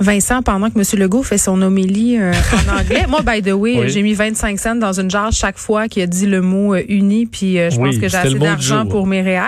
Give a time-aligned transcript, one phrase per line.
[0.00, 0.84] Vincent, pendant que M.
[0.98, 3.90] Legault fait son homélie euh, en anglais, moi, by the way, Oui.
[3.90, 6.82] j'ai mis 25 cents dans une jarre chaque fois qu'il a dit le mot euh,
[6.88, 9.40] uni, puis euh, je Oui, pense que j'ai assez d'argent pour mes REER.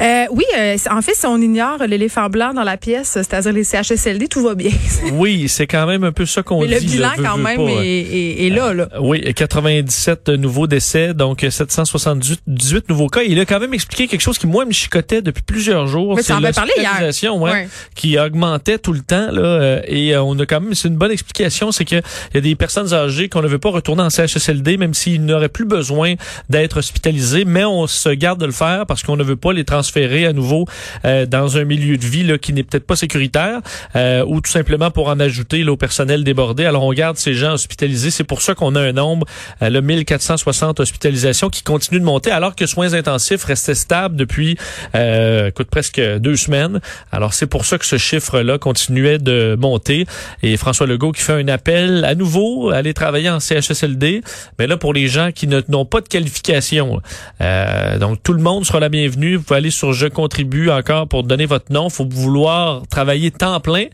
[0.00, 3.62] Euh, oui, euh, en fait, si on ignore l'éléphant blanc dans la pièce, c'est-à-dire les
[3.62, 4.72] CHSLD, tout va bien.
[5.12, 6.68] Oui, c'est quand même un peu ça qu'on dit.
[6.68, 8.88] le bilan, là, veut, quand veut même, est, est- est là, là.
[9.00, 13.22] Oui, 97 nouveaux décès, donc 778 18 nouveaux cas.
[13.22, 16.16] Il a quand même expliqué quelque chose qui, moi, me chicotait depuis plusieurs jours.
[16.16, 17.36] Mais tu en avais parlé hier.
[17.36, 17.68] ouais, Ouais.
[17.94, 19.30] qui augmentait tout le temps.
[19.30, 22.02] Là, euh, et euh, on a quand même, c'est une bonne explication, c'est qu'il
[22.34, 25.48] y a des personnes âgées qu'on ne veut pas retourner en CHSLD, même s'ils n'auraient
[25.48, 26.14] plus besoin
[26.48, 29.64] d'être hospitalisés, mais on se garde de le faire parce qu'on ne veut pas les
[29.64, 30.66] transférer à nouveau
[31.04, 33.60] euh, dans un milieu de vie là, qui n'est peut-être pas sécuritaire,
[33.96, 36.64] euh, ou tout simplement pour en ajouter là, au personnel débordé.
[36.64, 38.10] Alors on garde ces gens hospitalisés.
[38.10, 39.26] C'est pour ça qu'on a un nombre,
[39.62, 44.56] euh, le 1460 hospitalisations qui continue de monter, alors que soins intensifs restaient stables depuis
[44.94, 46.80] écoute, presque deux semaines.
[47.10, 50.06] Alors c'est pour ça que ce chiffre-là continuait de monter.
[50.42, 54.22] Et François Legault qui fait un appel à nouveau à aller travailler en CHSLD,
[54.58, 57.00] mais là pour les gens qui n'ont pas de qualification.
[57.40, 59.36] Euh, donc tout le monde sera la bienvenue.
[59.36, 61.88] Vous pouvez aller sur Je contribue encore pour donner votre nom.
[61.90, 63.86] faut vouloir travailler temps plein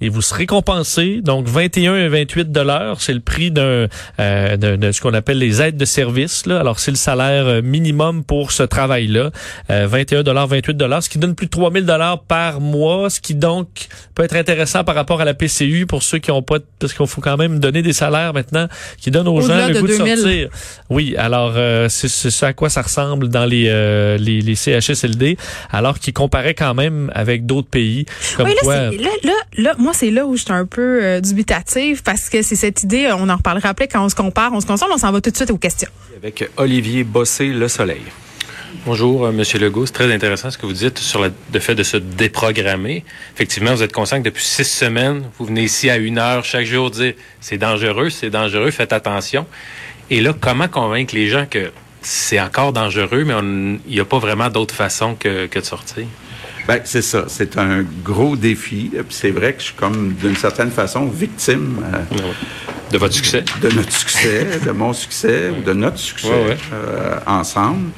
[0.00, 1.20] et vous serez compensé.
[1.22, 3.86] Donc 21 et 28 dollars, c'est le prix d'un
[4.20, 6.46] euh, de, ce qu'on appelle les aides de service.
[6.46, 6.60] Là.
[6.60, 9.30] Alors c'est le salaire euh, minimum pour ce travail-là,
[9.70, 13.20] euh, 21 dollars, 28 dollars, ce qui donne plus de 3000 dollars par mois, ce
[13.20, 16.58] qui donc peut être intéressant par rapport à la PCU pour ceux qui ont pas,
[16.58, 18.66] de- parce qu'il faut quand même donner des salaires maintenant
[18.98, 20.16] qui donnent aux gens le de goût de 2000.
[20.18, 20.48] sortir.
[20.90, 24.54] Oui, alors euh, c'est c'est ça à quoi ça ressemble dans les euh, les, les
[24.54, 25.36] CHSLD,
[25.70, 28.06] alors qu'ils comparaient quand même avec d'autres pays.
[28.36, 31.00] Comme Oui, là, quoi, là, là, là, moi, c'est là où je suis un peu
[31.02, 34.52] euh, dubitative parce que c'est cette idée, on en reparlera après quand on se compare,
[34.52, 35.90] on se concentre, on s'en va tout de suite aux questions.
[36.16, 38.00] Avec Olivier Bossé, Le Soleil.
[38.84, 39.86] Bonjour, euh, Monsieur Legault.
[39.86, 43.04] C'est très intéressant ce que vous dites sur le, le fait de se déprogrammer.
[43.34, 46.66] Effectivement, vous êtes conscient que depuis six semaines, vous venez ici à une heure chaque
[46.66, 49.46] jour dire c'est dangereux, c'est dangereux, faites attention.
[50.10, 51.70] Et là, comment convaincre les gens que
[52.02, 53.34] c'est encore dangereux, mais
[53.88, 56.04] il n'y a pas vraiment d'autre façon que, que de sortir?
[56.66, 57.24] Ben, c'est ça.
[57.28, 58.90] C'est un gros défi.
[59.08, 62.16] c'est vrai que je suis comme, d'une certaine façon, victime euh,
[62.92, 63.42] De votre succès?
[63.62, 66.56] de notre succès, de mon succès ou de notre succès Ouais, ouais.
[66.74, 67.90] euh, ensemble.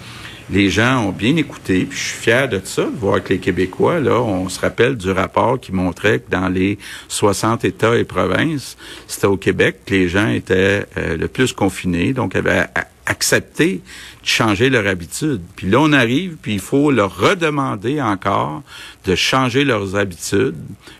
[0.52, 3.38] Les gens ont bien écouté, puis je suis fier de ça, de voir que les
[3.38, 8.02] Québécois, là, on se rappelle du rapport qui montrait que dans les 60 États et
[8.02, 12.66] provinces, c'était au Québec que les gens étaient euh, le plus confinés, donc avaient
[13.06, 13.74] accepté
[14.22, 15.40] de changer leur habitude.
[15.54, 18.62] Puis là, on arrive, puis il faut leur redemander encore
[19.04, 20.56] de changer leurs habitudes,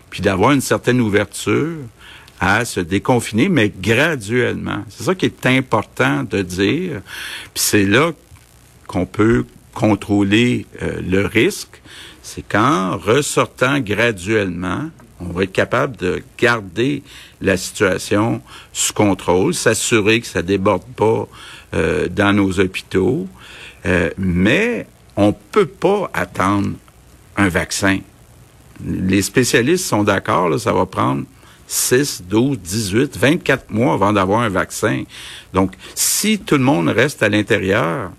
[0.09, 1.75] puis d'avoir une certaine ouverture
[2.39, 4.83] à se déconfiner, mais graduellement.
[4.89, 7.01] C'est ça qui est important de dire.
[7.53, 8.11] Puis c'est là
[8.91, 11.81] qu'on peut contrôler euh, le risque.
[12.21, 14.89] C'est qu'en ressortant graduellement,
[15.21, 17.03] on va être capable de garder
[17.41, 18.41] la situation
[18.73, 21.27] sous contrôle, s'assurer que ça déborde pas
[21.73, 23.27] euh, dans nos hôpitaux.
[23.85, 26.71] Euh, mais on peut pas attendre
[27.37, 27.99] un vaccin.
[28.85, 31.23] Les spécialistes sont d'accord, ça va prendre
[31.67, 35.03] 6, 12, 18, 24 mois avant d'avoir un vaccin.
[35.53, 38.11] Donc, si tout le monde reste à l'intérieur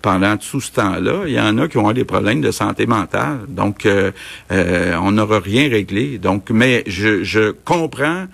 [0.00, 3.40] pendant tout ce temps-là, il y en a qui avoir des problèmes de santé mentale.
[3.48, 4.12] Donc, euh,
[4.52, 6.18] euh, on n'aura rien réglé.
[6.18, 8.26] Donc, mais je, je comprends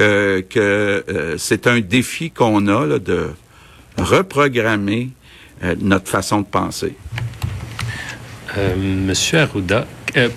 [0.00, 3.30] euh, que euh, c'est un défi qu'on a là, de
[3.96, 5.10] reprogrammer
[5.64, 6.94] euh, notre façon de penser.
[8.56, 9.86] Euh, Monsieur Arruda,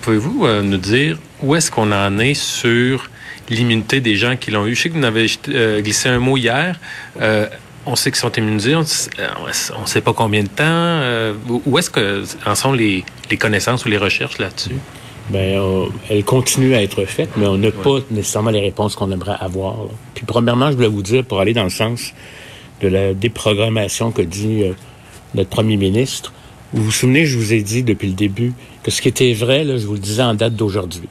[0.02, 3.08] pouvez-vous nous dire où est-ce qu'on en est sur
[3.48, 4.74] l'immunité des gens qui l'ont eu?
[4.74, 6.78] Je sais que vous avez euh, glissé un mot hier.
[7.20, 7.46] Euh,
[7.86, 10.64] on sait qu'ils sont immunisés, on ne sait pas combien de temps.
[10.64, 11.34] Euh,
[11.66, 14.76] où est-ce que en sont les, les connaissances ou les recherches là-dessus?
[15.30, 19.10] Ben, euh, elle continue à être faite, mais on n'a pas nécessairement les réponses qu'on
[19.10, 19.76] aimerait avoir.
[19.84, 19.90] là.
[20.14, 22.12] Puis premièrement, je voulais vous dire, pour aller dans le sens
[22.80, 24.72] de la déprogrammation que dit euh,
[25.34, 26.32] notre premier ministre,
[26.72, 28.52] vous vous souvenez, je vous ai dit depuis le début
[28.82, 31.08] que ce qui était vrai, là, je vous le disais en date d'aujourd'hui.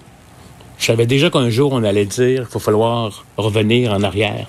[0.78, 4.48] Je savais déjà qu'un jour, on allait dire qu'il va falloir revenir en arrière.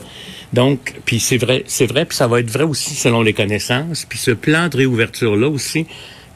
[0.52, 4.04] Donc, puis c'est vrai, c'est vrai, puis ça va être vrai aussi selon les connaissances.
[4.04, 5.87] Puis ce plan de réouverture-là aussi,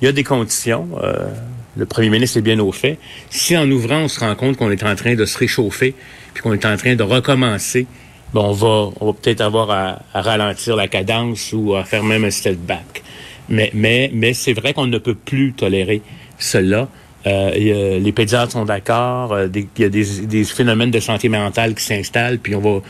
[0.00, 0.88] il y a des conditions.
[1.02, 1.28] euh,
[1.76, 2.98] le premier ministre est bien au fait.
[3.28, 5.94] Si en ouvrant, on se rend compte qu'on est en train de se réchauffer,
[6.32, 7.86] puis qu'on est en train de recommencer,
[8.32, 12.24] ben on va, on va peut-être avoir à, ralentir la cadence ou à faire même
[12.24, 13.02] un step back.
[13.48, 16.02] Mais, mais, mais c'est vrai qu'on ne peut plus tolérer
[16.38, 16.88] cela.
[17.26, 19.32] Euh, les pédiatres sont d'accord.
[19.32, 22.80] Euh, il y a des, des, phénomènes de santé mentale qui s'installent, puis on va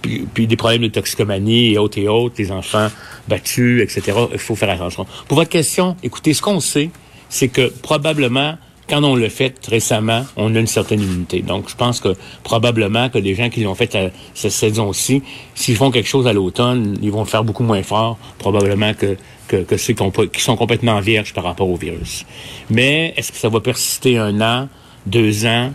[0.00, 2.88] puis, des problèmes de toxicomanie et autres et autres, les enfants
[3.28, 4.18] battus, etc.
[4.32, 5.06] Il faut faire attention.
[5.28, 6.90] Pour votre question, écoutez, ce qu'on sait,
[7.28, 8.56] c'est que probablement,
[8.88, 11.40] quand on le fait récemment, on a une certaine immunité.
[11.40, 13.96] Donc, je pense que probablement que les gens qui l'ont fait
[14.34, 15.22] cette saison-ci,
[15.54, 19.16] s'ils font quelque chose à l'automne, ils vont le faire beaucoup moins fort, probablement que,
[19.48, 22.24] que, ceux qui, sont complètement vierges par rapport au virus.
[22.70, 24.68] Mais est-ce que ça va persister un an,
[25.06, 25.72] deux ans?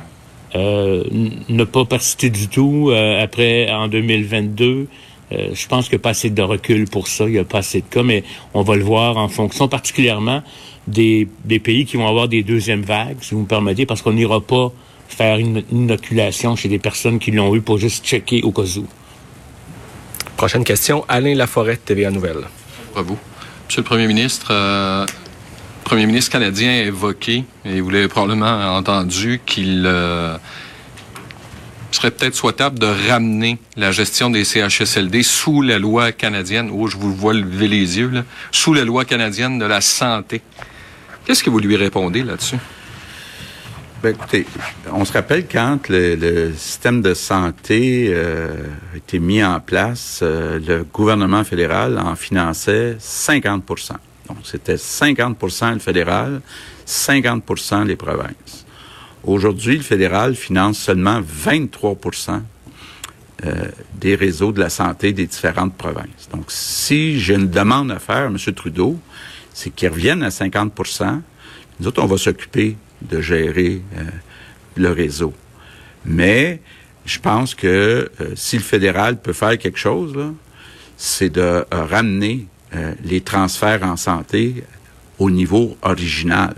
[0.55, 1.03] Euh,
[1.47, 4.87] ne pas persister du tout euh, après en 2022.
[5.31, 7.43] Euh, je pense qu'il n'y a pas assez de recul pour ça, il n'y a
[7.43, 8.23] pas assez de cas, mais
[8.55, 10.41] on va le voir en fonction particulièrement
[10.87, 14.13] des, des pays qui vont avoir des deuxièmes vagues, si vous me permettez, parce qu'on
[14.13, 14.71] n'ira pas
[15.07, 18.87] faire une inoculation chez des personnes qui l'ont eu pour juste checker au cas où.
[20.35, 22.45] Prochaine question, Alain Laforêt, TVA Nouvelle.
[22.93, 23.17] Bravo.
[23.67, 25.05] Monsieur le Premier ministre, euh,
[25.89, 30.37] Premier ministre canadien a évoqué, et vous l'avez probablement entendu, qu'il euh,
[31.89, 36.95] serait peut-être souhaitable de ramener la gestion des CHSLD sous la loi canadienne, où je
[36.95, 40.43] vous vois lever les yeux, là, sous la loi canadienne de la santé.
[41.25, 42.57] Qu'est-ce que vous lui répondez là-dessus?
[44.03, 44.45] Ben, écoutez,
[44.93, 48.49] on se rappelle quand le, système de santé euh,
[48.93, 53.63] a été mis en place, euh, le gouvernement fédéral en finançait 50
[54.43, 56.41] C'était 50% le fédéral,
[56.87, 58.65] 50% les provinces.
[59.23, 62.41] Aujourd'hui, le fédéral finance seulement 23%
[63.45, 63.53] euh,
[63.95, 66.29] des réseaux de la santé des différentes provinces.
[66.31, 68.37] Donc, si j'ai une demande à faire, M.
[68.53, 68.99] Trudeau,
[69.53, 71.21] c'est qu'ils reviennent à 50%
[71.79, 74.03] Nous autres, on va s'occuper de gérer euh,
[74.75, 75.33] le réseau.
[76.05, 76.61] Mais
[77.05, 80.15] je pense que euh, si le fédéral peut faire quelque chose,
[80.97, 81.65] c'est de
[82.75, 84.63] euh, les transferts en santé
[85.17, 86.55] au niveau original.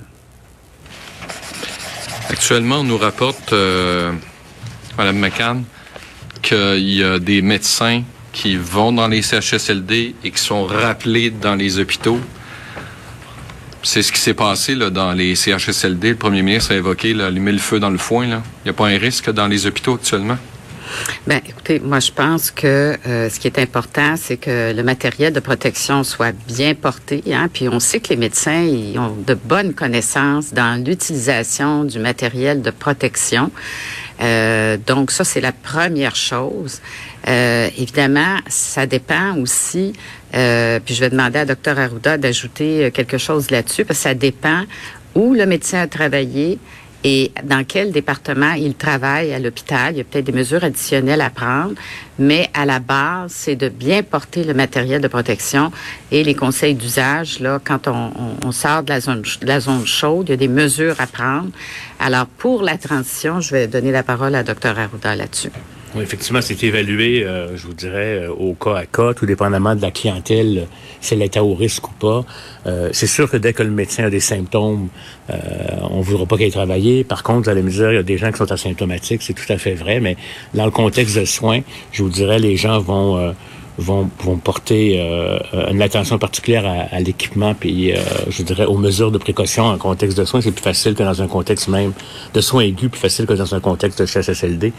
[2.29, 5.63] Actuellement, on nous rapporte, Mme McCann,
[6.41, 11.55] qu'il y a des médecins qui vont dans les CHSLD et qui sont rappelés dans
[11.55, 12.19] les hôpitaux
[13.83, 16.09] c'est ce qui s'est passé dans les CHSLD.
[16.09, 18.25] Le premier ministre a évoqué là, le feu dans le foin.
[18.25, 20.37] Il n'y a pas un risque dans les hôpitaux actuellement?
[21.27, 25.33] Ben, écoutez, moi, je pense que euh, ce qui est important, c'est que le matériel
[25.33, 27.23] de protection soit bien porté.
[27.31, 31.99] Hein, puis on sait que les médecins ils ont de bonnes connaissances dans l'utilisation du
[31.99, 33.51] matériel de protection.
[34.21, 36.81] Euh, donc ça, c'est la première chose.
[37.27, 39.93] Euh, évidemment, ça dépend aussi,
[40.31, 44.63] puis je vais demander à Dr Arruda d'ajouter quelque chose là-dessus, parce que ça dépend
[45.15, 46.57] où le médecin a travaillé,
[47.03, 49.93] et dans quel département il travaille à l'hôpital.
[49.93, 51.73] Il y a peut-être des mesures additionnelles à prendre,
[52.19, 55.71] mais à la base, c'est de bien porter le matériel de protection
[56.11, 57.39] et les conseils d'usage.
[57.39, 60.47] Là, quand on, sort de la zone de la zone chaude, il y a des
[60.47, 61.49] mesures à prendre.
[61.99, 65.51] Alors pour la transition, je vais donner la parole à Dr Arruda là-dessus.
[65.99, 69.81] Effectivement, c'est évalué, euh, je vous dirais, euh, au cas à cas, tout dépendamment de
[69.81, 70.67] la clientèle,
[71.01, 72.23] si elle est à risque ou pas.
[72.65, 74.87] Euh, c'est sûr que dès que le médecin a des symptômes,
[75.29, 77.03] on ne voudra pas qu'il ait travaillé.
[77.03, 79.51] Par contre, à la mesure, il y a des gens qui sont asymptomatiques, c'est tout
[79.51, 80.17] à fait vrai, mais
[80.53, 81.61] dans le contexte de soins,
[81.91, 83.33] je vous dirais, les gens vont...
[83.77, 84.99] Vont, vont, porter
[85.71, 87.93] une attention particulière à, à l'équipement, puis
[88.29, 90.41] je dirais aux mesures de précaution en contexte de soins.
[90.41, 91.93] C'est plus facile que dans un contexte même
[92.33, 94.73] de soins aigus, plus facile que dans un contexte de CHSLD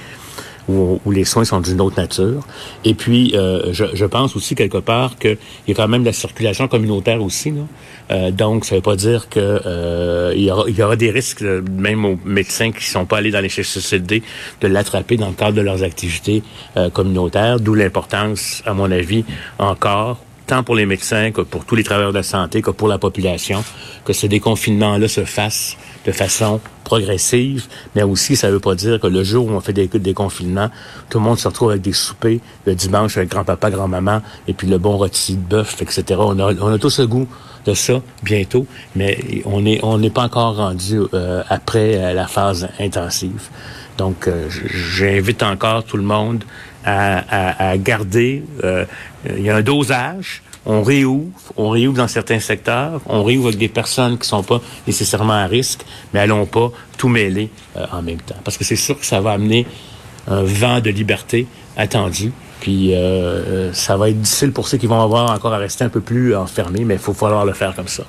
[0.68, 2.42] où, les soins sont d'une autre nature.
[2.84, 5.38] Et puis, euh, je, je, pense aussi quelque part qu'il
[5.68, 7.50] y a quand même la circulation communautaire aussi.
[7.50, 7.62] Là.
[8.10, 11.42] Euh, donc, ça ne veut pas dire que euh, y aura, y aura, des risques,
[11.42, 14.22] même aux médecins qui ne sont pas allés dans les CHSLD,
[14.60, 16.42] de l'attraper dans le cadre de leurs activités
[16.76, 17.60] euh, communautaires.
[17.60, 19.24] D'où l'importance, à mon avis,
[19.58, 22.88] encore tant pour les médecins que pour tous les travailleurs de la santé, que pour
[22.88, 23.64] la population,
[24.04, 29.00] que ce déconfinement-là se fasse de façon progressive, mais aussi ça ne veut pas dire
[29.00, 30.68] que le jour où on fait des, des confinements,
[31.08, 34.66] tout le monde se retrouve avec des soupers le dimanche avec grand-papa, grand-maman, et puis
[34.66, 36.04] le bon rôti de bœuf, etc.
[36.18, 37.28] On a, on a tous le goût
[37.64, 38.66] de ça bientôt,
[38.96, 43.48] mais on n'est on n'est pas encore rendu euh, après euh, la phase intensive.
[43.98, 46.44] Donc, euh, j'invite encore tout le monde
[46.84, 48.42] à, à, à garder.
[49.28, 53.58] il y a un dosage on réouvre, on réouvre dans certains secteurs, on réouvre avec
[53.58, 58.02] des personnes qui sont pas nécessairement à risque, mais allons pas tout mêler euh, en
[58.02, 58.36] même temps.
[58.44, 59.66] Parce que c'est sûr que ça va amener
[60.28, 61.46] un vent de liberté
[61.76, 62.32] attendu.
[62.60, 65.82] Puis euh, euh, ça va être difficile pour ceux qui vont avoir encore à rester
[65.82, 68.04] un peu plus enfermés, mais il faut falloir le faire comme ça.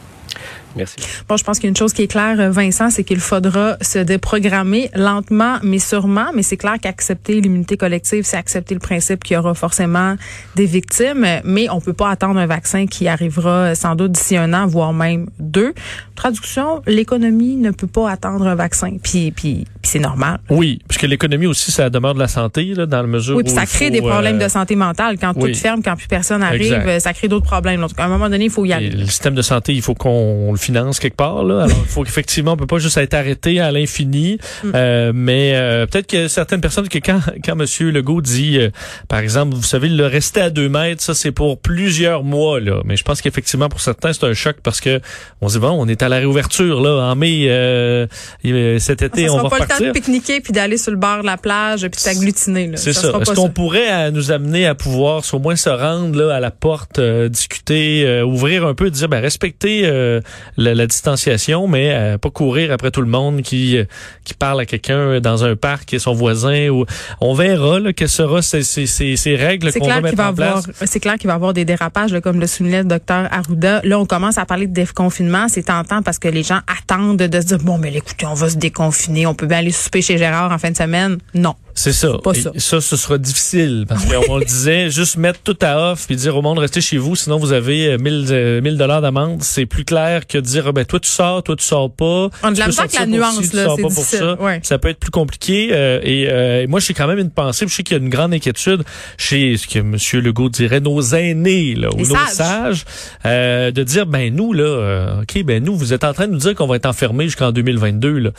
[0.75, 0.95] Merci.
[1.27, 3.77] Bon, je pense qu'il y a une chose qui est claire, Vincent, c'est qu'il faudra
[3.81, 6.27] se déprogrammer lentement, mais sûrement.
[6.33, 10.15] Mais c'est clair qu'accepter l'immunité collective, c'est accepter le principe qu'il y aura forcément
[10.55, 11.25] des victimes.
[11.43, 14.93] Mais on peut pas attendre un vaccin qui arrivera sans doute d'ici un an, voire
[14.93, 15.73] même deux.
[16.15, 18.97] Traduction, l'économie ne peut pas attendre un vaccin.
[19.01, 20.39] Puis, puis, puis c'est normal.
[20.49, 23.51] Oui, puisque l'économie aussi, ça demeure de la santé, là, dans la mesure oui, puis
[23.51, 25.17] où ça il crée faut, des problèmes euh, de santé mentale.
[25.19, 25.51] Quand oui.
[25.51, 26.99] tout ferme, quand plus personne arrive, Exact.
[26.99, 27.81] ça crée d'autres problèmes.
[27.81, 28.89] Donc, à un moment donné, il faut y Et aller.
[28.89, 31.43] le système de santé, il faut qu'on le finance quelque part.
[31.43, 31.63] Là.
[31.63, 34.37] Alors, il faut qu'effectivement, on peut pas juste être arrêté à l'infini.
[34.63, 34.71] Mm.
[34.75, 37.65] Euh, mais euh, peut-être que certaines personnes, que quand, quand M.
[37.89, 38.69] Legault dit, euh,
[39.07, 42.59] par exemple, vous savez, le rester à deux mètres, ça c'est pour plusieurs mois.
[42.59, 42.81] là.
[42.85, 44.99] Mais je pense qu'effectivement, pour certains, c'est un choc parce que
[45.41, 48.07] on se dit, bon, on est à la réouverture là en mai euh,
[48.43, 49.87] et, cet été, ça on va pas le temps repartir.
[49.87, 52.71] de pique-niquer puis d'aller sur le bord de la plage puis de s'agglutiner.
[52.75, 53.01] C'est ça.
[53.01, 53.49] sera Est-ce qu'on ça.
[53.49, 57.29] pourrait euh, nous amener à pouvoir au moins se rendre là, à la porte, euh,
[57.29, 60.21] discuter, euh, ouvrir un peu, dire ben respecter euh,
[60.57, 63.85] la, la distanciation, mais euh, pas courir après tout le monde qui euh,
[64.23, 66.85] qui parle à quelqu'un dans un parc et son voisin ou
[67.21, 70.17] on verra là, quelles seront ces, ces, ces, ces règles C'est qu'on va clair qu'il
[70.17, 70.67] mettre va en place.
[70.67, 73.27] avoir, c'est clair qu'il va y avoir des dérapages, là, comme le soulignait le docteur
[73.31, 73.81] Arruda.
[73.83, 75.47] Là, on commence à parler de déconfinement.
[75.49, 78.49] C'est tentant parce que les gens attendent de se dire, bon, mais écoutez, on va
[78.49, 79.25] se déconfiner.
[79.25, 81.17] On peut bien aller souper chez Gérard en fin de semaine.
[81.33, 81.55] Non.
[81.75, 82.09] C'est ça.
[82.23, 82.51] pas Et ça.
[82.57, 86.35] ça, ce sera difficile parce qu'on le disait, juste mettre tout à off puis dire
[86.37, 89.41] au monde restez chez vous, sinon vous avez euh, 1000 euh, 1000 dollars d'amende.
[89.43, 92.29] C'est plus clair que de dire ben toi tu sors, toi tu sors pas.
[92.43, 94.41] On de la la nuance, ci, là, c'est pas pour difficile, ça.
[94.41, 94.59] ouais.
[94.63, 95.69] Ça peut être plus compliqué.
[95.71, 97.65] euh, et euh, moi, j'ai quand même une pensée.
[97.65, 98.83] puis Je sais qu'il y a une grande inquiétude
[99.17, 99.95] chez ce que M.
[100.23, 102.33] Legault dirait nos aînés là, ou Les nos sages.
[102.33, 102.85] sages,
[103.25, 106.33] euh, de dire ben nous là, euh, ok ben nous vous êtes en train de
[106.33, 108.29] nous dire qu'on va être enfermés jusqu'en 2022 là.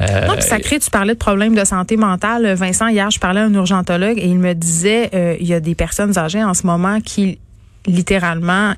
[0.00, 2.54] Euh, Non, puis ça crée, tu parlais de problèmes de santé mentale.
[2.54, 5.60] Vincent, hier, je parlais à un urgentologue et il me disait, euh, il y a
[5.60, 7.38] des personnes âgées en ce moment qui,
[7.86, 8.74] littéralement,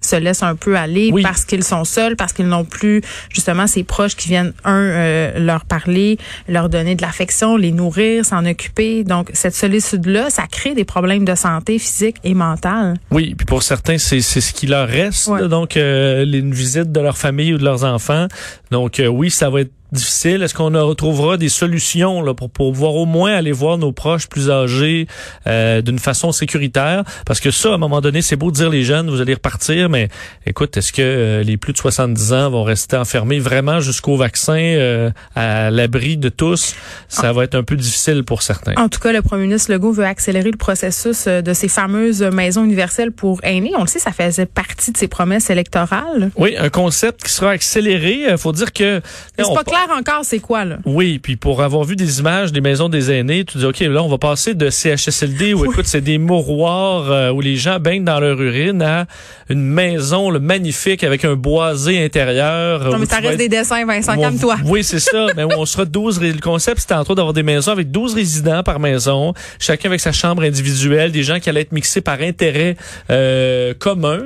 [0.00, 1.22] se laissent un peu aller Oui.
[1.24, 5.38] parce qu'ils sont seuls, parce qu'ils n'ont plus justement ces proches qui viennent un euh,
[5.40, 9.02] leur parler, leur donner de l'affection, les nourrir, s'en occuper.
[9.02, 12.94] Donc cette solitude là, ça crée des problèmes de santé physique et mentale.
[13.10, 15.48] Oui, puis pour certains, c'est c'est ce qui leur reste, Ouais.
[15.48, 18.28] donc euh, une visite de leur famille ou de leurs enfants.
[18.70, 20.42] Donc euh, oui, ça va être difficile.
[20.42, 24.50] Est-ce qu'on retrouvera des solutions là, pour pouvoir au moins aller voir nos proches plus
[24.50, 25.06] âgés
[25.46, 27.04] euh, d'une façon sécuritaire?
[27.26, 29.34] Parce que ça, à un moment donné, c'est beau de dire les jeunes, vous allez
[29.34, 30.08] repartir, mais
[30.46, 34.56] écoute, est-ce que euh, les plus de 70 ans vont rester enfermés vraiment jusqu'au vaccin
[34.58, 36.74] euh, à l'abri de tous?
[37.08, 38.74] Ça va être un peu difficile pour certains.
[38.76, 42.22] En tout cas, le premier ministre Legault veut accélérer le processus euh, de ces fameuses
[42.22, 43.72] maisons universelles pour aînés.
[43.76, 46.30] On le sait, ça faisait partie de ses promesses électorales.
[46.36, 48.26] Oui, un concept qui sera accéléré.
[48.30, 49.00] Il faut dire que...
[49.38, 52.52] C'est on- pas clair encore, c'est quoi là Oui, puis pour avoir vu des images
[52.52, 55.86] des maisons des aînés, tu dis OK, là on va passer de CHSLD où écoute,
[55.86, 59.06] c'est des mouroirs euh, où les gens baignent dans leur urine à
[59.48, 62.84] une maison le magnifique avec un boisé intérieur.
[62.90, 64.56] Non, mais ça reste être- des dessins, Vincent, où on- calme-toi.
[64.64, 65.26] Oui, c'est ça.
[65.36, 66.18] mais où on sera 12.
[66.18, 69.88] ré- Le concept, c'était entre autres d'avoir des maisons avec 12 résidents par maison, chacun
[69.88, 72.76] avec sa chambre individuelle, des gens qui allaient être mixés par intérêt
[73.10, 74.18] euh, commun.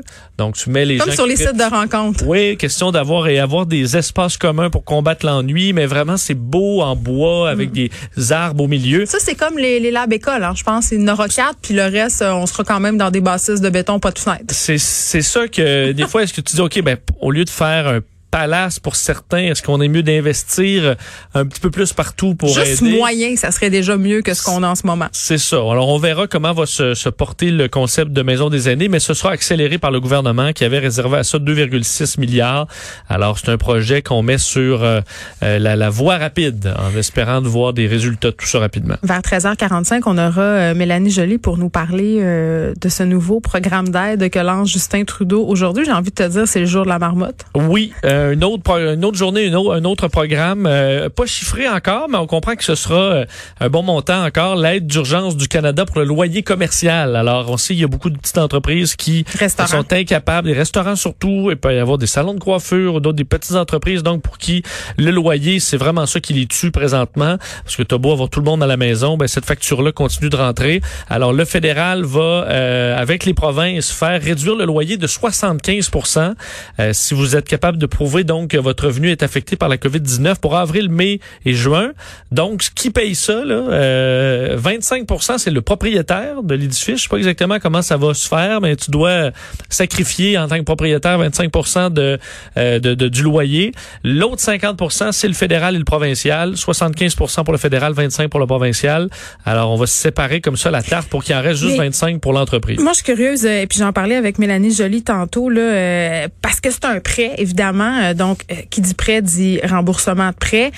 [0.42, 2.24] Donc, tu mets les Comme gens sur les sites de rencontres.
[2.26, 6.80] oui, question d'avoir et avoir des espaces communs pour combattre l'ennui, mais vraiment c'est beau
[6.82, 7.72] en bois avec Mm.
[7.72, 9.06] des arbres au milieu.
[9.06, 10.42] Ça, c'est comme les, les labs écoles.
[10.42, 10.54] hein.
[10.56, 13.60] Je pense aura quatre, puis le reste, euh, on sera quand même dans des bâtisses
[13.60, 14.52] de béton, pas de fenêtres.
[14.54, 17.50] C'est c'est ça que des fois est-ce que tu dis OK ben au lieu de
[17.50, 18.00] faire un
[18.32, 20.96] palace pour certains, est-ce qu'on est mieux d'investir
[21.34, 22.96] un petit peu plus partout pour Juste aider?
[22.96, 25.06] moyen, ça serait déjà mieux que ce qu'on a en ce moment.
[25.12, 25.58] C'est ça.
[25.58, 29.00] Alors, on verra comment va se, se porter le concept de maison des aînés, mais
[29.00, 32.66] ce sera accéléré par le gouvernement qui avait réservé à ça 2,6 milliards.
[33.08, 35.00] Alors, c'est un projet qu'on met sur euh,
[35.42, 38.96] euh, la, la voie rapide en espérant de voir des résultats de tout ça rapidement.
[39.02, 43.90] Vers 13h45, on aura euh, Mélanie Joly pour nous parler euh, de ce nouveau programme
[43.90, 45.84] d'aide que lance Justin Trudeau aujourd'hui.
[45.84, 47.44] J'ai envie de te dire, c'est le jour de la marmotte.
[47.54, 48.62] Oui, euh, une autre
[48.94, 52.54] une autre journée, une autre, un autre programme, euh, pas chiffré encore, mais on comprend
[52.54, 53.24] que ce sera euh,
[53.60, 57.16] un bon montant encore, l'aide d'urgence du Canada pour le loyer commercial.
[57.16, 59.24] Alors, on sait il y a beaucoup de petites entreprises qui
[59.66, 63.24] sont incapables, les restaurants surtout, il peut y avoir des salons de coiffure, d'autres des
[63.24, 64.62] petites entreprises, donc pour qui
[64.98, 68.40] le loyer, c'est vraiment ça qui les tue présentement, parce que t'as beau avoir tout
[68.40, 70.80] le monde à la maison, ben cette facture-là continue de rentrer.
[71.08, 76.34] Alors, le fédéral va, euh, avec les provinces, faire réduire le loyer de 75%
[76.78, 79.76] euh, si vous êtes capable de prouver donc que votre revenu est affecté par la
[79.76, 81.92] COVID-19 pour avril, mai et juin.
[82.30, 83.44] Donc, qui paye ça?
[83.44, 83.54] Là?
[83.54, 86.98] Euh, 25% c'est le propriétaire de l'édifice.
[86.98, 89.30] Je sais pas exactement comment ça va se faire, mais tu dois
[89.68, 92.18] sacrifier en tant que propriétaire 25 de,
[92.56, 93.72] euh, de, de, du loyer.
[94.04, 96.52] L'autre 50% c'est le fédéral et le provincial.
[96.54, 99.08] 75% pour le fédéral, 25 pour le provincial.
[99.44, 102.20] Alors, on va se séparer comme ça la tarte pour qu'il en reste juste 25
[102.20, 102.78] pour l'entreprise.
[102.80, 106.28] Moi, je suis curieuse, euh, et puis j'en parlais avec Mélanie Joly tantôt, là, euh,
[106.40, 107.82] parce que c'est un prêt, évidemment.
[108.02, 110.72] Euh, donc, qui dit prêt dit remboursement de prêt.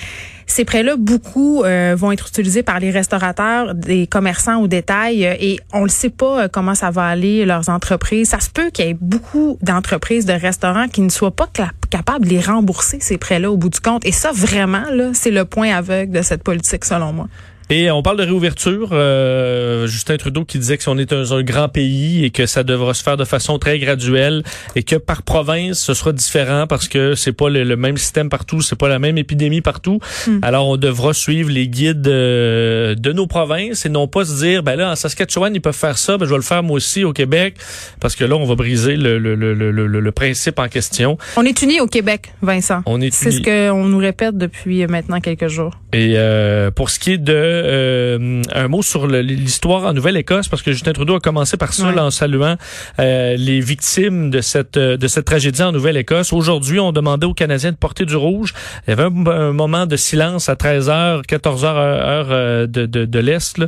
[0.47, 5.85] Ces prêts-là, beaucoup vont être utilisés par les restaurateurs, des commerçants au détail, et on
[5.85, 8.29] ne sait pas comment ça va aller leurs entreprises.
[8.29, 11.49] Ça se peut qu'il y ait beaucoup d'entreprises de restaurants qui ne soient pas
[11.89, 14.05] capables de les rembourser ces prêts-là au bout du compte.
[14.05, 17.27] Et ça, vraiment, c'est le point aveugle de cette politique, selon moi.
[17.69, 18.89] Et on parle de réouverture.
[18.91, 22.45] Euh, Justin Trudeau qui disait que si on est un, un, grand pays et que
[22.45, 24.43] ça devra se faire de façon très graduelle
[24.75, 28.61] et que par province ce sera différent parce que c'est pas le, même système partout,
[28.61, 29.99] c'est pas la même épidémie partout.
[30.27, 30.39] Hmm.
[30.43, 34.61] Alors on devra suivre les guides euh, de nos provinces et non pas se dire
[34.61, 37.03] ben là en Saskatchewan ils peuvent faire ça, ben je vais le faire moi aussi
[37.03, 37.55] au Québec
[37.99, 41.17] parce que là on va briser le, le, le, le principe en question.
[41.35, 42.83] On est unis au Québec, Vincent.
[42.85, 45.73] On est C'est ce qu'on nous répète depuis maintenant quelques jours.
[45.93, 50.61] Et euh, pour ce qui est de euh, un mot sur l'histoire en Nouvelle-Écosse parce
[50.61, 52.57] que Justin Trudeau a commencé par ça en saluant
[52.99, 56.33] euh, les victimes de cette de cette tragédie en Nouvelle-Écosse.
[56.33, 58.53] Aujourd'hui, on demandait aux Canadiens de porter du rouge.
[58.87, 63.61] Il y avait un, moment de silence à 13h, 14h heure de, de, de l'Est,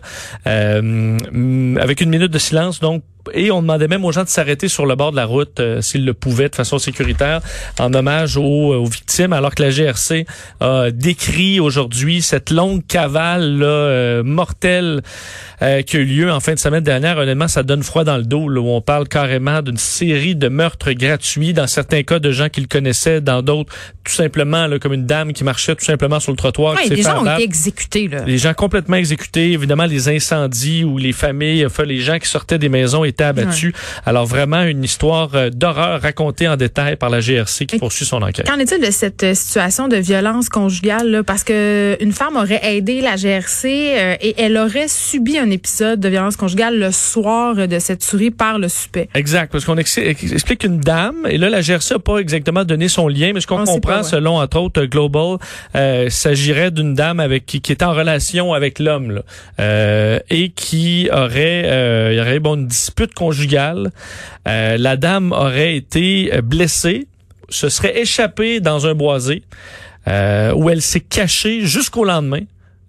[0.45, 3.03] avec une minute de silence donc
[3.33, 5.81] et on demandait même aux gens de s'arrêter sur le bord de la route euh,
[5.81, 7.41] s'ils le pouvaient de façon sécuritaire
[7.79, 10.25] en hommage aux, euh, aux, victimes alors que la GRC
[10.59, 15.01] a décrit aujourd'hui cette longue cavale là, euh, mortelle
[15.87, 17.17] qui a eu lieu en fin de semaine dernière.
[17.17, 20.49] Honnêtement, ça donne froid dans le dos là, où on parle carrément d'une série de
[20.49, 24.93] meurtres gratuits dans certains cas de gens qu'ils connaissaient, dans d'autres tout simplement là, comme
[24.93, 26.75] une dame qui marchait tout simplement sur le trottoir.
[26.75, 28.07] Ouais, les gens ont été exécutés.
[28.07, 28.23] Là.
[28.25, 29.51] Les gens complètement exécutés.
[29.51, 33.73] Évidemment, les incendies ou les familles, enfin les gens qui sortaient des maisons abattu.
[34.05, 38.21] Alors vraiment une histoire euh, d'horreur racontée en détail par la GRC qui poursuit son
[38.21, 38.47] enquête.
[38.47, 41.23] Qu'en est-il de cette euh, situation de violence conjugale là?
[41.23, 45.99] parce que une femme aurait aidé la GRC euh, et elle aurait subi un épisode
[45.99, 49.09] de violence conjugale le soir de cette tuerie par le suspect.
[49.13, 53.07] Exact, parce qu'on explique une dame et là la GRC n'a pas exactement donné son
[53.07, 55.37] lien, mais ce qu'on comprend selon entre autres Global,
[55.75, 59.21] euh, s'agirait d'une dame avec qui, qui était en relation avec l'homme
[59.59, 63.91] euh, et qui aurait il y aurait bon une dispute conjugale.
[64.47, 67.07] Euh, la dame aurait été blessée,
[67.49, 69.43] se serait échappée dans un boisé
[70.07, 72.41] euh, où elle s'est cachée jusqu'au lendemain.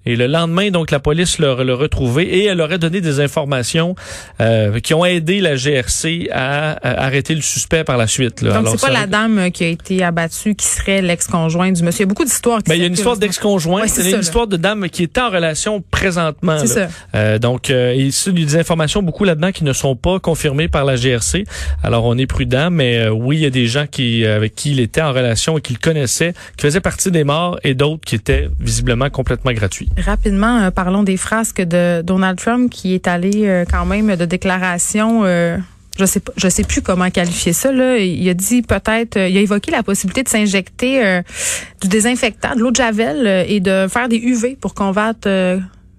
[0.09, 3.95] Et le lendemain, donc, la police l'a retrouvé et elle aurait donné des informations
[4.41, 8.41] euh, qui ont aidé la GRC à, arrêter le suspect par la suite.
[8.41, 8.63] Là.
[8.63, 12.05] Donc, c'est pas la dame qui a été abattue qui serait l'ex-conjoint du monsieur.
[12.05, 12.61] Il y a beaucoup d'histoires.
[12.67, 13.87] Ben, il y a une histoire d'ex-conjoint.
[13.87, 16.59] c'est une histoire de dame qui est en relation présentement.
[16.61, 16.89] C'est ça.
[17.15, 20.69] Euh, donc, euh, il y a des informations beaucoup là-dedans qui ne sont pas confirmées
[20.69, 21.45] par la GRC.
[21.83, 24.71] Alors, on est prudent, mais euh, oui, il y a des gens qui avec qui
[24.71, 28.15] il était en relation et qu'il connaissait, qui faisaient partie des morts et d'autres qui
[28.15, 29.91] étaient visiblement complètement gratuits.
[30.05, 34.25] Rapidement, euh, parlons des frasques de Donald Trump qui est allé euh, quand même de
[34.25, 35.25] déclaration.
[35.25, 35.59] Euh,
[35.99, 37.73] je sais je sais plus comment qualifier ça.
[37.73, 37.99] Là.
[37.99, 41.23] Il a dit peut-être, il a évoqué la possibilité de s'injecter
[41.81, 45.29] du désinfectant, de l'eau de javel et de faire des UV pour combattre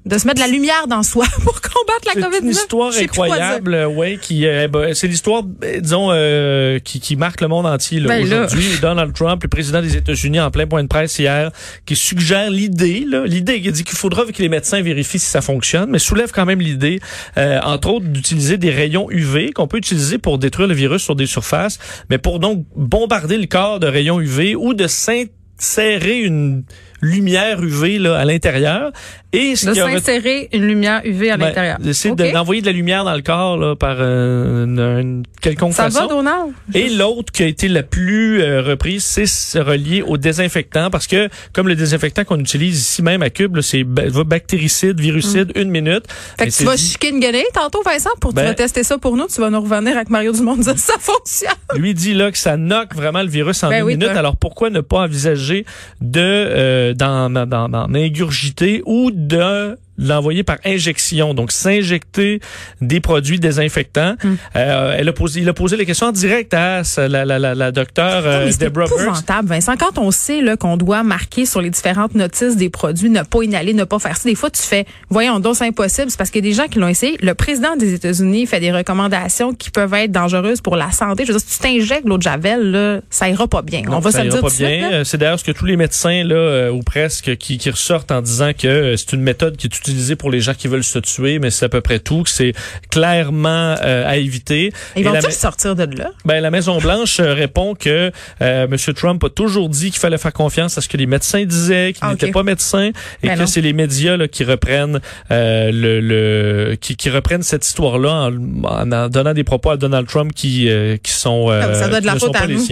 [0.05, 2.31] de se mettre de la lumière dans soi pour combattre la COVID-19.
[2.31, 7.15] C'est une histoire incroyable, oui, qui euh, ben, c'est l'histoire, ben, disons, euh, qui, qui
[7.15, 8.65] marque le monde entier ben aujourd'hui.
[8.81, 11.51] Donald Trump, le président des États-Unis, en plein point de presse hier,
[11.85, 15.89] qui suggère l'idée, l'idée qui dit qu'il faudra que les médecins vérifient si ça fonctionne,
[15.89, 16.99] mais soulève quand même l'idée,
[17.37, 21.15] euh, entre autres, d'utiliser des rayons UV qu'on peut utiliser pour détruire le virus sur
[21.15, 21.77] des surfaces,
[22.09, 26.63] mais pour donc bombarder le corps de rayons UV ou de s'insérer une
[27.01, 28.91] lumière UV là, à l'intérieur.
[29.31, 31.77] Et ce de s'insérer une lumière UV à ben, l'intérieur.
[31.93, 36.01] C'est d'envoyer de, la lumière dans le corps là, par euh, une, quelconque Ça façon.
[36.01, 36.53] va, Donald?
[36.73, 41.29] Et l'autre qui a été la plus euh, reprise, c'est relié au désinfectant parce que
[41.53, 45.61] comme le désinfectant qu'on utilise ici même à Cube, c'est bactéricide, virucide, mm.
[45.61, 46.05] une minute.
[46.37, 48.97] Fait que tu vas chiquer une guenille tantôt, Vincent, pour ben, tu vas tester ça
[48.97, 49.27] pour nous.
[49.27, 51.51] Tu vas nous revenir avec Mario Dumont dire ça fonctionne.
[51.75, 54.09] Lui dit là que ça knock vraiment le virus en ben une minute.
[54.09, 55.65] Alors pourquoi ne pas envisager
[56.01, 62.39] de euh, d'en ingurgiter ou de l'envoyer par injection, donc s'injecter
[62.81, 64.15] des produits désinfectants.
[64.23, 64.35] Hmm.
[64.55, 67.53] Euh, elle a posé, il a posé les questions en direct à la, la, la,
[67.55, 69.75] la docteure Non, euh, Deborah épouvantable, Vincent.
[69.77, 73.73] Quand on sait qu'on doit marquer sur les différentes notices des produits, ne pas inhaler,
[73.73, 76.09] ne pas faire ça, des fois, tu fais, voyons donc, c'est impossible.
[76.09, 77.17] C'est parce qu'il y a des gens qui l'ont essayé.
[77.21, 81.25] Le président des États-Unis fait des recommandations qui peuvent être dangereuses pour la santé.
[81.25, 83.81] Je veux dire, si tu t'injectes l'eau de Javel, là, ça ira pas bien.
[83.81, 84.91] Non, on va se ça le ira dire pas bien.
[84.91, 88.11] Euh, C'est d'ailleurs ce que tous les médecins là euh, ou presque qui, qui ressortent
[88.11, 90.83] en disant que euh, c'est une méthode qui est utilisée pour les gens qui veulent
[90.83, 92.23] se tuer, mais c'est à peu près tout.
[92.25, 92.53] C'est
[92.89, 94.71] clairement euh, à éviter.
[94.95, 96.11] Ils la vont-ils sortir de là?
[96.25, 98.93] ben, la Maison Blanche euh, répond que euh, M.
[98.95, 102.03] Trump a toujours dit qu'il fallait faire confiance à ce que les médecins disaient, qu'il
[102.03, 102.91] Ah, n'était pas médecin,
[103.23, 104.99] et Ben que c'est les médias là, qui reprennent
[105.31, 108.29] euh, le, le qui, qui reprennent cette histoire-là
[108.63, 111.87] en, en donnant des propos à Donald Trump qui euh, qui sont euh, Ah, ça
[111.87, 112.65] doit de la qui ne sont faute à nous.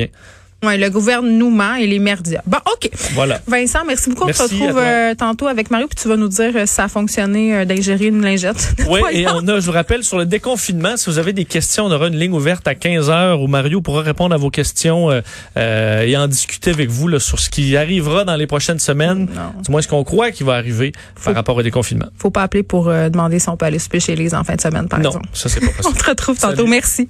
[0.63, 2.41] Ouais, le gouvernement et les merdias.
[2.47, 2.89] Bon, OK.
[3.13, 3.39] Voilà.
[3.47, 4.25] Vincent, merci beaucoup.
[4.25, 6.73] Merci on se retrouve euh, tantôt avec Mario, puis tu vas nous dire euh, si
[6.73, 8.73] ça a fonctionné euh, d'ingérer une lingette.
[8.89, 11.85] Oui, et on a, je vous rappelle, sur le déconfinement, si vous avez des questions,
[11.85, 15.11] on aura une ligne ouverte à 15 heures où Mario pourra répondre à vos questions
[15.57, 19.27] euh, et en discuter avec vous là, sur ce qui arrivera dans les prochaines semaines,
[19.35, 19.61] Non.
[19.63, 22.07] du moins ce qu'on croit qui va arriver Faut- par rapport au déconfinement.
[22.17, 24.61] Faut pas appeler pour demander si on peut aller souper chez les en fin de
[24.61, 25.29] semaine, par Non, exemple.
[25.33, 25.97] ça c'est pas On possible.
[25.97, 26.55] te retrouve tantôt.
[26.57, 26.69] Salut.
[26.69, 27.09] Merci.